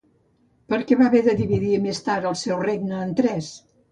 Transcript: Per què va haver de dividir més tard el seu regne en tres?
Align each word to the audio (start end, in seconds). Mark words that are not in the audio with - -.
Per 0.71 0.77
què 0.91 0.97
va 1.01 1.09
haver 1.09 1.21
de 1.27 1.35
dividir 1.41 1.75
més 1.85 2.01
tard 2.09 2.27
el 2.31 2.39
seu 2.47 2.65
regne 2.65 2.97
en 3.09 3.15
tres? 3.23 3.53